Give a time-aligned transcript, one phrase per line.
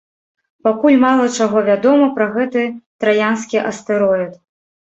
[0.67, 2.65] Пакуль мала чаго вядома пра гэты
[3.05, 4.33] траянскі астэроід.